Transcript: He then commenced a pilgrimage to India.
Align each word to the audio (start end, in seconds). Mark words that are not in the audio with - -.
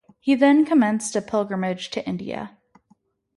He 0.19 0.33
then 0.33 0.65
commenced 0.65 1.15
a 1.15 1.21
pilgrimage 1.21 1.91
to 1.91 2.03
India. 2.07 2.57